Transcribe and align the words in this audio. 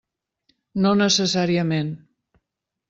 No 0.85 0.93
necessàriament. 1.03 1.95